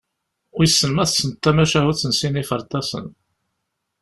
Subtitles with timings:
[0.57, 3.05] Wis ma tesneḍ tamacahut n sin yiferḍasen?